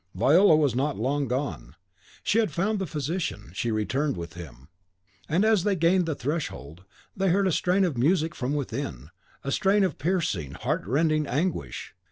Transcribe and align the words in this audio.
Viola 0.15 0.55
was 0.55 0.73
not 0.73 0.97
long 0.97 1.27
gone: 1.27 1.75
she 2.23 2.39
had 2.39 2.49
found 2.49 2.79
the 2.79 2.87
physician; 2.87 3.51
she 3.53 3.69
returned 3.69 4.17
with 4.17 4.33
him; 4.33 4.67
and 5.29 5.45
as 5.45 5.63
they 5.63 5.75
gained 5.75 6.07
the 6.07 6.15
threshold, 6.15 6.83
they 7.15 7.29
heard 7.29 7.45
a 7.45 7.51
strain 7.51 7.83
of 7.83 7.99
music 7.99 8.33
from 8.33 8.55
within, 8.55 9.11
a 9.43 9.51
strain 9.51 9.83
of 9.83 9.99
piercing, 9.99 10.55
heart 10.55 10.83
rending 10.87 11.27
anguish. 11.27 11.93